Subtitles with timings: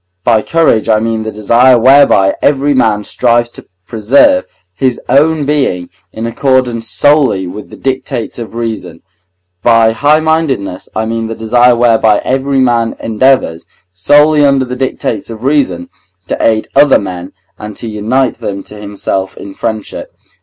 [0.23, 5.89] By courage I mean the desire whereby every man strives to preserve his own being
[6.11, 9.01] in accordance solely with the dictates of reason.
[9.61, 15.43] By highmindedness I mean the desire whereby every man endeavours, solely under the dictates of
[15.43, 15.87] reason,
[16.25, 20.15] to aid other men and to unite them to himself in friendship.